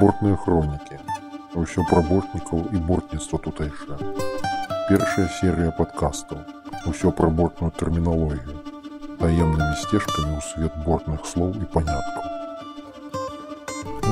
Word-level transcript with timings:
Бортныя 0.00 0.36
хронікі. 0.36 0.98
Усё 1.54 1.84
пра 1.86 2.02
бортнікаў 2.02 2.66
і 2.74 2.78
бортніцтва 2.82 3.38
тутэйшае. 3.38 3.98
Першая 4.88 5.28
серыя 5.38 5.70
падкастаў. 5.70 6.38
Усё 6.90 7.12
пра 7.14 7.28
бортную 7.30 7.70
тэрміналогію. 7.70 8.58
Таемнымі 9.22 9.74
сцежкамі 9.78 10.34
ў 10.34 10.42
свет 10.42 10.74
бортных 10.82 11.22
слоў 11.22 11.54
і 11.54 11.68
паняткаў. 11.70 12.22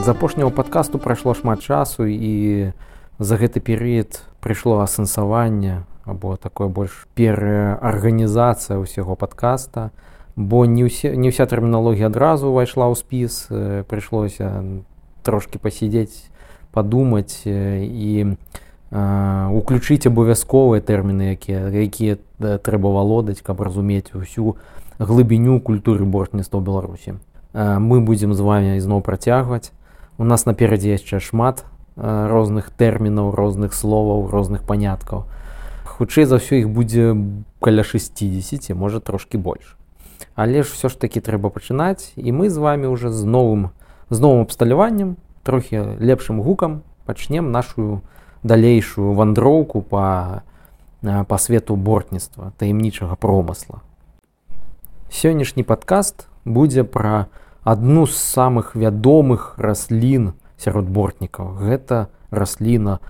З 0.06 0.08
апошняго 0.14 0.54
падкасту 0.54 1.02
прайшло 1.02 1.34
шмат 1.34 1.66
часу 1.66 2.06
і 2.06 2.70
за 3.18 3.34
гэты 3.36 3.58
перыяд 3.58 4.22
прыйшло 4.38 4.78
асэнсаванне 4.86 5.82
або 6.06 6.36
такое 6.36 6.68
больш 6.68 7.10
пераарганізацыя 7.18 8.78
ўсяго 8.78 9.18
падкаста, 9.18 9.90
бо 10.34 10.62
не 10.66 10.86
ўсе 10.86 11.14
не 11.18 11.34
ўся 11.34 11.46
тэрміналогія 11.50 12.06
адразу 12.06 12.54
ўвайшла 12.54 12.86
ў 12.86 12.94
спіс 12.94 13.46
прыйшлося 13.90 14.62
трошки 15.22 15.58
пасядзець 15.58 16.28
падумаць 16.72 17.42
і 17.46 18.36
уключыць 18.92 20.04
абавязковыя 20.06 20.84
тэрміны 20.84 21.32
якія 21.32 21.72
якія 21.72 22.20
трэба 22.38 22.92
валодаць 22.92 23.40
каб 23.40 23.64
разумець 23.64 24.12
усю 24.12 24.56
глыбіню 24.98 25.60
культуры 25.60 26.04
бортніцтва 26.04 26.60
беларусі 26.60 27.16
мы 27.54 28.00
будзем 28.00 28.34
з 28.34 28.40
вами 28.40 28.76
ізноў 28.76 29.00
працягваць 29.00 29.72
у 30.18 30.24
нас 30.24 30.44
наперадзе 30.44 30.92
яшчэ 30.92 31.20
шмат 31.20 31.64
розных 31.96 32.68
тэрмінаў 32.68 33.32
розных 33.32 33.72
словаў 33.72 34.28
розных 34.28 34.64
паняткаў 34.68 35.24
хутчэй 35.84 36.24
за 36.24 36.40
ўсё 36.40 36.60
іх 36.64 36.68
будзе 36.68 37.16
каля 37.60 37.84
60 37.84 38.72
можа 38.76 39.00
трошки 39.00 39.36
больш 39.36 39.76
але 40.34 40.62
ж 40.62 40.72
все 40.72 40.88
ж 40.88 41.00
таки 41.00 41.20
трэба 41.20 41.48
пачынаць 41.48 42.12
і 42.16 42.32
мы 42.32 42.48
з 42.48 42.56
вами 42.56 42.88
уже 42.88 43.08
з 43.08 43.24
новым 43.24 43.72
з 44.12 44.20
новым 44.20 44.44
абсталяваннем 44.44 45.16
трохі 45.42 45.96
лепшым 45.96 46.44
гукам 46.44 46.82
пачнем 47.08 47.50
нашу 47.50 48.02
далейшую 48.42 49.14
вандроўку 49.14 49.80
по 49.80 50.42
по 51.02 51.38
свету 51.38 51.74
бортніцтва 51.74 52.52
таямнічага 52.58 53.16
промысла. 53.16 53.82
Сённяшні 55.10 55.64
падкаст 55.66 56.28
будзе 56.44 56.84
пра 56.84 57.26
адну 57.64 58.06
з 58.06 58.14
самых 58.14 58.76
вядомых 58.78 59.58
раслін 59.58 60.38
сярод 60.58 60.86
бортнікаў. 60.86 61.58
Гэта 61.58 62.06
расліна 62.30 63.00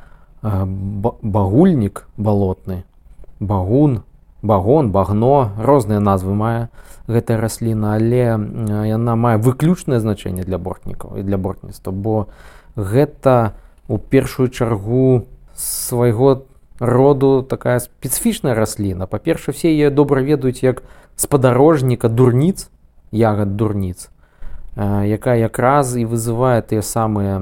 багульнік 0.43 2.09
балотны 2.17 2.85
багун 3.41 4.03
багон 4.43 4.91
багно 4.91 5.51
розныя 5.57 6.01
назвы 6.01 6.35
мае 6.35 6.69
гэтая 7.07 7.39
расліна 7.41 7.95
але 7.95 8.39
яна 8.87 9.17
мае 9.17 9.39
выключнае 9.39 9.99
значэнне 10.03 10.43
для 10.43 10.59
бортнікаў 10.59 11.19
і 11.19 11.23
для 11.23 11.39
бортніцтва 11.39 11.91
бо 11.91 12.27
гэта 12.77 13.55
у 13.89 13.99
першую 13.99 14.49
чаргу 14.49 15.27
свайго 15.55 16.47
роду 16.83 17.43
такая 17.43 17.79
спецыфічная 17.79 18.55
расліна. 18.55 19.07
Па-перша 19.07 19.53
все 19.53 19.71
яе 19.71 19.91
добра 19.91 20.23
ведаюць 20.23 20.63
як 20.63 20.83
спадарожніка 21.17 22.09
дурніц 22.09 22.71
ягад 23.13 23.57
дурніц 23.57 24.11
якая 24.77 25.37
якраз 25.37 25.97
і 25.97 26.09
вызывае 26.09 26.65
тыя 26.65 26.83
самыя 26.83 27.39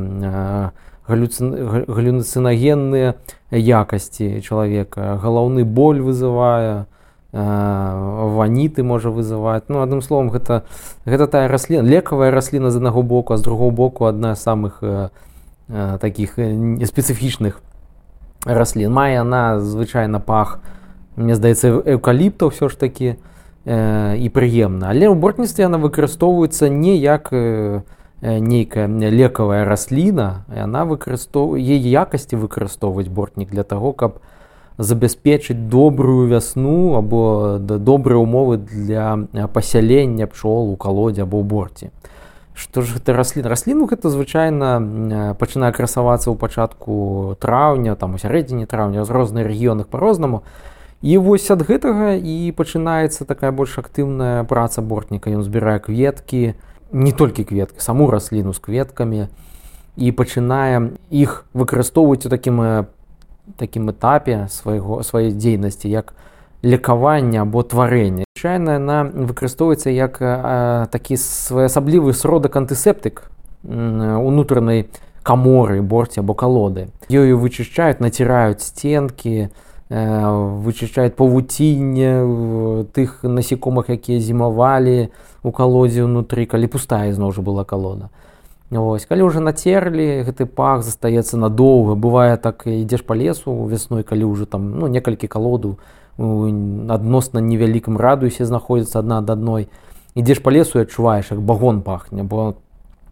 галюцинагенныя 1.10 3.14
якасці 3.50 4.40
чалавека 4.40 5.18
галаўны 5.22 5.64
боль 5.64 6.00
вызывае 6.00 6.86
ваніты 7.32 8.82
можа 8.82 9.10
вызываць 9.10 9.62
ну 9.68 9.82
адным 9.82 10.02
словом 10.02 10.30
гэта 10.30 10.64
гэта 11.06 11.26
тая 11.26 11.48
расліна 11.48 11.86
лекавая 11.86 12.30
расліна 12.30 12.70
з 12.70 12.82
аднаго 12.82 13.02
боку 13.02 13.34
а 13.34 13.36
з 13.36 13.42
другого 13.42 13.70
боку 13.70 14.06
адна 14.06 14.34
з 14.34 14.42
самых 14.42 14.82
таких 16.00 16.34
спецыфічных 16.34 17.62
раслін 18.44 18.92
мае 18.92 19.20
она 19.20 19.60
звычайна 19.60 20.18
пах 20.18 20.58
мне 21.14 21.38
здаецца 21.38 21.86
эўкаліпта 21.86 22.50
ўсё 22.50 22.66
ж 22.66 22.74
такі 22.74 23.14
і 23.66 24.26
прыемна 24.34 24.90
але 24.90 25.06
ў 25.06 25.14
бортніцтве 25.14 25.70
яна 25.70 25.78
выкарыстоўваецца 25.78 26.66
не 26.66 26.98
як 26.98 27.30
нейкая 28.22 28.86
лекавая 28.86 29.64
расліна 29.64 30.44
яна 30.52 30.84
выкарыстоўвае 30.84 31.80
якасці 31.80 32.36
выкарыстоўваць 32.36 33.08
бортнік 33.08 33.50
для 33.50 33.64
таго 33.64 33.92
каб 33.92 34.20
забяспечыць 34.80 35.56
добрую 35.56 36.26
вясну 36.26 36.96
або 36.96 37.58
да 37.60 37.78
добрыя 37.78 38.18
умовы 38.18 38.56
для 38.56 39.28
пасялення 39.52 40.26
пчол 40.26 40.72
у 40.72 40.76
калодзе 40.76 41.22
або 41.22 41.40
ў 41.40 41.44
борце. 41.44 41.86
Што 42.56 42.82
ж 42.82 42.96
гэта 42.96 43.12
раслін 43.16 43.44
расліну 43.44 43.88
гэта 43.88 44.08
звычайна 44.08 45.36
пачынае 45.36 45.72
красавацца 45.72 46.32
ў 46.32 46.36
пачатку 46.36 47.36
траўня 47.40 47.96
там 47.96 48.16
у 48.16 48.18
сярэдзіне 48.20 48.64
траўня 48.64 49.04
з 49.04 49.10
розных 49.12 49.48
рэгіёнах 49.48 49.88
по-рознаму 49.88 50.44
і 51.00 51.16
вось 51.16 51.48
ад 51.52 51.64
гэтага 51.64 52.16
і 52.16 52.52
пачынаецца 52.52 53.24
такая 53.24 53.52
больш 53.52 53.76
актыўная 53.80 54.44
праца 54.44 54.80
бортніка. 54.80 55.28
Ён 55.28 55.44
збірае 55.44 55.80
кветкі 55.80 56.56
не 56.92 57.12
толькі 57.12 57.44
кветкі 57.44 57.80
саму 57.80 58.10
расліну 58.10 58.52
з 58.52 58.58
кветкамі 58.58 59.28
і 59.96 60.12
пачынае 60.12 60.96
іх 61.10 61.44
выкарыстоўваць 61.54 62.26
у 62.26 62.30
такім 62.30 62.86
такім 63.56 63.90
этапе 63.90 64.46
свайго 64.50 65.02
сваёй 65.02 65.34
дзейнасці 65.34 65.90
як 65.90 66.14
лекаванне 66.62 67.40
або 67.40 67.62
тварэнне. 67.62 68.24
Чайна 68.36 68.78
яна 68.78 69.04
выкарыстоўваецца 69.04 69.90
як 69.90 70.18
а, 70.20 70.86
такі 70.92 71.16
своеасаблівы 71.16 72.12
сродак 72.12 72.56
антысептык 72.56 73.30
унутранай 73.64 74.88
каморы 75.22 75.82
борці 75.82 76.20
або 76.20 76.34
калоды. 76.34 76.88
Ёю 77.10 77.40
вычышчаюць 77.40 78.00
націраюць 78.00 78.64
сценкі 78.64 79.48
вычышчаюць 79.90 81.18
павуцінне 81.18 82.86
тых 82.94 83.26
насекомых 83.26 83.90
якія 83.90 84.22
зімавалі 84.22 85.10
у 85.42 85.50
калодзе 85.50 86.06
ўнутры 86.06 86.46
калі 86.46 86.70
пустая 86.70 87.10
зноў 87.10 87.34
жа 87.34 87.42
была 87.42 87.66
калона. 87.66 88.10
Вось, 88.70 89.02
калі 89.02 89.26
ўжо 89.26 89.42
нацерлі 89.42 90.22
гэты 90.22 90.46
пах 90.46 90.86
застаецца 90.86 91.34
надоўга. 91.34 91.98
Бывае 91.98 92.38
так 92.38 92.70
ідзеш 92.70 93.02
па 93.02 93.18
лесу 93.18 93.50
вясной 93.66 94.06
калі 94.06 94.30
ўжо 94.30 94.46
там 94.46 94.78
ну 94.78 94.86
некалькі 94.86 95.26
калоду 95.26 95.82
адносна 96.14 97.42
невялікім 97.42 97.98
радуюсе 97.98 98.46
знаходзіцца 98.46 99.02
адна 99.02 99.18
ад 99.18 99.30
адной. 99.34 99.66
Ідзеш 100.14 100.38
па 100.38 100.54
лесу 100.54 100.78
і 100.78 100.86
адчуваеш 100.86 101.34
як 101.34 101.42
багон 101.42 101.82
пахне 101.82 102.22
бо 102.22 102.54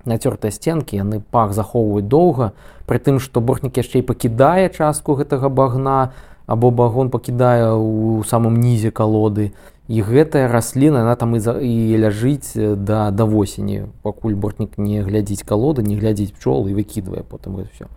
нацёртыя 0.06 0.54
сценкі 0.54 0.94
яны 0.94 1.18
пах 1.18 1.58
захоўваюць 1.58 2.06
доўга. 2.06 2.54
Пры 2.86 3.02
тым 3.02 3.18
што 3.18 3.42
бортнік 3.42 3.82
яшчэ 3.82 3.98
і 3.98 4.06
пакідае 4.06 4.70
частку 4.70 5.18
гэтага 5.18 5.50
багна 5.50 6.14
або 6.48 6.72
багон 6.72 7.12
пакідае 7.12 7.76
ў 7.76 8.24
самым 8.24 8.56
нізе 8.56 8.90
калоды. 8.90 9.52
І 9.88 10.00
гэтая 10.04 10.48
расліна 10.48 11.00
она 11.04 11.16
там 11.16 11.36
і, 11.36 11.40
за, 11.40 11.60
і 11.60 11.96
ляжыць 11.96 12.52
да 12.56 13.08
да 13.10 13.24
восені 13.24 13.88
пакуль 14.02 14.36
бортнік 14.36 14.76
не 14.76 15.00
глядзіць 15.00 15.44
калоды 15.48 15.80
не 15.80 15.96
глядзіць 15.96 16.36
пчол 16.36 16.68
і 16.68 16.76
выкідвае 16.76 17.24
потым 17.24 17.56
все 17.72 17.88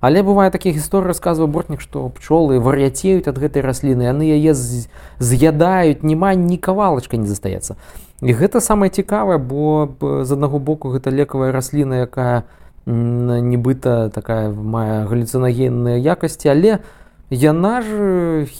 але 0.00 0.22
бывае 0.22 0.50
такія 0.54 0.74
гісторыі 0.74 1.10
расказвае 1.10 1.50
бортнік 1.50 1.82
што 1.82 2.06
пчолы 2.14 2.62
вар'яцеюць 2.62 3.26
ад 3.26 3.34
гэтай 3.34 3.66
расліны 3.66 4.06
яны 4.06 4.30
яе 4.30 4.54
з'ядаюць 4.54 6.06
няма 6.06 6.38
ні 6.38 6.54
кавалачка 6.54 7.18
не 7.18 7.26
застаецца. 7.26 7.74
І 8.22 8.30
гэта 8.30 8.62
самае 8.62 8.94
цікавае 8.94 9.42
бо 9.42 9.90
з 10.22 10.30
аднаго 10.30 10.62
боку 10.62 10.94
гэта 10.94 11.10
лекавая 11.10 11.50
расліна 11.50 12.06
якая 12.06 12.46
нібыта 12.86 14.06
такая 14.14 14.54
мае 14.54 15.02
галюцинагенныя 15.10 15.98
якасці 15.98 16.46
але 16.54 16.78
у 16.78 17.00
яна 17.30 17.80
ж 17.80 17.88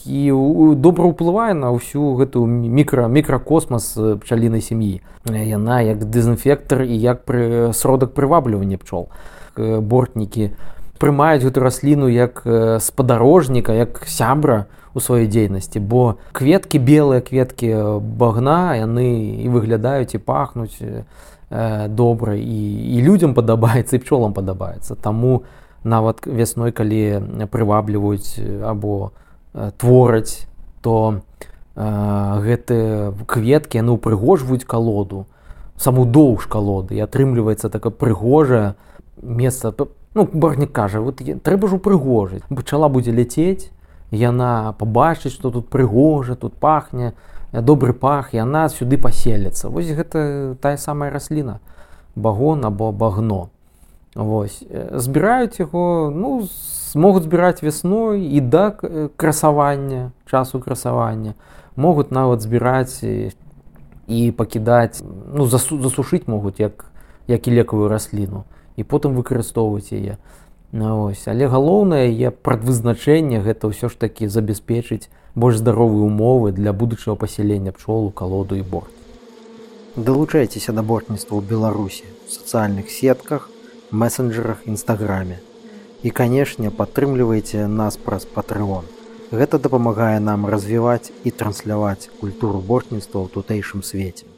і 0.06 0.30
добра 0.78 1.10
ўплывае 1.10 1.58
на 1.58 1.74
ўсю 1.74 2.14
гэтую 2.14 2.46
мікра 2.46 3.10
мікракосмас 3.10 3.98
пчалінай 4.22 4.62
сям'і. 4.62 5.02
Яна 5.26 5.82
як 5.82 6.06
дэзінфектор 6.06 6.86
і 6.86 6.94
як 6.94 7.26
пры 7.26 7.74
сродак 7.74 8.14
прываблівання 8.14 8.78
пчол. 8.78 9.10
Бортнікі 9.58 10.54
прымаюць 11.02 11.42
гэту 11.42 11.58
расліну 11.60 12.06
як 12.06 12.46
спадарожніка 12.78 13.74
як 13.74 14.06
сябра 14.06 14.70
у 14.94 15.02
сваёй 15.02 15.26
дзейнасці 15.26 15.82
бо 15.82 16.22
кветкі 16.30 16.78
белыя 16.78 17.26
кветкі 17.26 17.98
багна 17.98 18.78
яны 18.78 19.42
і 19.42 19.48
выглядаюць 19.50 20.14
і 20.14 20.22
пахнуць 20.22 20.78
добра 21.90 22.38
і, 22.38 22.62
і 22.94 23.02
людзям 23.02 23.34
падабаецца 23.34 23.98
і 23.98 24.02
пчолам 24.06 24.30
падабаецца. 24.30 24.94
Таму 24.94 25.42
у 25.42 25.42
нават 25.84 26.26
вясной 26.26 26.72
калі 26.72 27.46
прывабліваюць 27.50 28.38
або 28.64 29.12
твораць 29.78 30.46
то 30.80 31.22
гэтыя 31.76 33.12
кветкі 33.26 33.80
яны 33.80 33.96
упрыгожваюць 33.96 34.64
калоду 34.64 35.26
саму 35.76 36.04
доўж 36.04 36.46
калоды 36.46 36.96
і 36.96 37.04
атрымліваецца 37.04 37.72
такая 37.72 37.92
прыгожае 37.92 38.74
месца 39.22 39.74
ну 40.14 40.28
барнік 40.32 40.72
кажа 40.72 41.00
вот 41.00 41.20
трэба 41.20 41.68
ж 41.68 41.80
упрыгожыць 41.80 42.44
пчала 42.50 42.88
будзе 42.88 43.12
ляцець 43.12 43.72
яна 44.10 44.74
пабачыць 44.78 45.32
што 45.32 45.50
тут 45.50 45.68
прыгожа 45.70 46.36
тут 46.36 46.54
пахне 46.54 47.14
добры 47.52 47.92
пах 47.92 48.34
яна 48.34 48.68
сюды 48.68 48.98
паселіцца. 48.98 49.68
Вось 49.68 49.90
гэта 49.90 50.56
тая 50.60 50.76
самая 50.76 51.10
расліна 51.10 51.58
багон 52.14 52.64
або 52.64 52.92
багно 52.92 53.50
Вось. 54.14 54.62
Збіраюць 54.92 55.60
яго 55.60 56.10
ну 56.14 56.48
могуць 56.94 57.22
збіраць 57.22 57.62
вясной 57.62 58.26
і 58.26 58.40
да 58.40 58.70
красавання 59.16 60.10
часу 60.26 60.60
красавання 60.60 61.34
могуць 61.76 62.10
нават 62.10 62.40
збіраць 62.40 63.04
і 64.08 64.32
пакідаць 64.36 65.02
ну 65.34 65.46
засу, 65.46 65.78
засушыць 65.82 66.26
могуць 66.26 66.58
як 66.58 66.84
як 67.26 67.48
і 67.48 67.50
лекавую 67.50 67.88
расліну 67.88 68.44
і 68.76 68.82
потым 68.82 69.14
выкарыстоўваць 69.14 69.94
яе 69.94 70.18
ось 70.74 71.28
але 71.28 71.46
галоўнае 71.46 72.10
я 72.10 72.30
прадвызначэнне 72.30 73.40
гэта 73.46 73.70
ўсё 73.70 73.86
ж 73.86 73.94
такі 73.94 74.26
забяспечыць 74.26 75.06
больш 75.34 75.62
здаровыя 75.62 76.02
умовы 76.10 76.52
для 76.52 76.72
будучага 76.72 77.14
пасялення 77.14 77.72
пчолу 77.72 78.10
калоду 78.10 78.58
і 78.58 78.62
борт 78.62 78.90
далучайцеся 79.96 80.72
да 80.72 80.82
бортніцтва 80.82 81.38
ў 81.38 81.46
беларусі 81.46 82.06
в 82.26 82.34
сацыяльных 82.34 82.90
сетках 82.90 83.49
месенджерах 83.92 84.66
нстаграме 84.66 85.38
і 86.06 86.10
канешне 86.14 86.70
падтрымлівайце 86.70 87.66
нас 87.66 87.98
праз 88.08 88.26
патрыон 88.34 88.86
гэта 89.34 89.58
дапамагае 89.66 90.18
нам 90.22 90.46
развіваць 90.54 91.10
і 91.24 91.30
трансляваць 91.42 92.10
культуру 92.20 92.62
бортніцтва 92.70 93.18
ў 93.20 93.28
тутэйшым 93.34 93.82
свеце 93.82 94.29